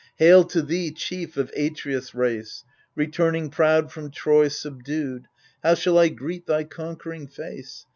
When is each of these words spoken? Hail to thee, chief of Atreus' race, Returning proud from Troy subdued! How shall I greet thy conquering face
Hail 0.15 0.45
to 0.45 0.63
thee, 0.63 0.89
chief 0.91 1.37
of 1.37 1.51
Atreus' 1.55 2.15
race, 2.15 2.63
Returning 2.95 3.51
proud 3.51 3.91
from 3.91 4.09
Troy 4.09 4.47
subdued! 4.47 5.27
How 5.61 5.75
shall 5.75 5.99
I 5.99 6.07
greet 6.09 6.47
thy 6.47 6.63
conquering 6.63 7.27
face 7.27 7.85